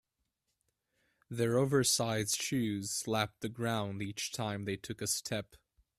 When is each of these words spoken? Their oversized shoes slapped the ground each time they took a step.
Their 1.29 1.59
oversized 1.59 2.41
shoes 2.41 2.89
slapped 2.89 3.41
the 3.41 3.49
ground 3.49 4.01
each 4.01 4.31
time 4.31 4.65
they 4.65 4.75
took 4.75 4.99
a 4.99 5.05
step. 5.05 5.55